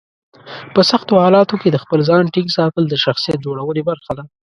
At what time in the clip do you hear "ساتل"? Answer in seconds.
2.57-2.83